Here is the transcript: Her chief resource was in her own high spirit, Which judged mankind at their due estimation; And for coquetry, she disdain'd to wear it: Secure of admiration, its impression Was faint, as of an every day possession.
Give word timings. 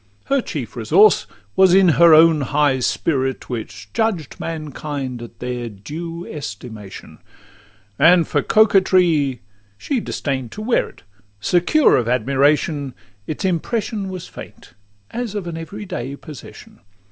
Her 0.25 0.41
chief 0.41 0.75
resource 0.75 1.27
was 1.55 1.75
in 1.75 1.89
her 1.89 2.11
own 2.11 2.41
high 2.41 2.79
spirit, 2.79 3.51
Which 3.51 3.93
judged 3.93 4.39
mankind 4.39 5.21
at 5.21 5.37
their 5.37 5.69
due 5.69 6.25
estimation; 6.25 7.19
And 7.99 8.27
for 8.27 8.41
coquetry, 8.41 9.41
she 9.77 9.99
disdain'd 9.99 10.51
to 10.53 10.61
wear 10.63 10.89
it: 10.89 11.03
Secure 11.39 11.97
of 11.97 12.09
admiration, 12.09 12.95
its 13.27 13.45
impression 13.45 14.09
Was 14.09 14.27
faint, 14.27 14.73
as 15.11 15.35
of 15.35 15.45
an 15.45 15.55
every 15.55 15.85
day 15.85 16.15
possession. 16.15 16.79